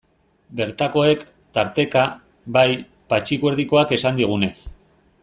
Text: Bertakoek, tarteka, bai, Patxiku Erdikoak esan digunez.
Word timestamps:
Bertakoek, 0.59 1.21
tarteka, 1.57 2.05
bai, 2.57 2.67
Patxiku 3.13 3.53
Erdikoak 3.53 3.95
esan 3.99 4.19
digunez. 4.23 4.55